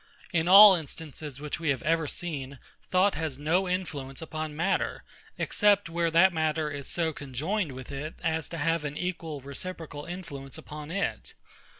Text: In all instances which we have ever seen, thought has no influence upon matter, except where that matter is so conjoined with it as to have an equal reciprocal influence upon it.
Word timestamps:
In 0.33 0.47
all 0.47 0.73
instances 0.73 1.39
which 1.39 1.59
we 1.59 1.69
have 1.69 1.83
ever 1.83 2.07
seen, 2.07 2.57
thought 2.81 3.13
has 3.13 3.37
no 3.37 3.69
influence 3.69 4.19
upon 4.19 4.55
matter, 4.55 5.03
except 5.37 5.89
where 5.91 6.09
that 6.09 6.33
matter 6.33 6.71
is 6.71 6.87
so 6.87 7.13
conjoined 7.13 7.73
with 7.73 7.91
it 7.91 8.15
as 8.23 8.49
to 8.49 8.57
have 8.57 8.83
an 8.83 8.97
equal 8.97 9.41
reciprocal 9.41 10.05
influence 10.05 10.57
upon 10.57 10.89
it. 10.89 11.35